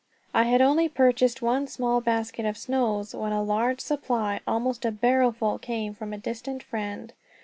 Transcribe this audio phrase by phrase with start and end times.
[0.33, 4.89] I had only purchased one small basket of "Snows" when a large supply, almost a
[4.91, 7.13] barrelful, came from a distant friend.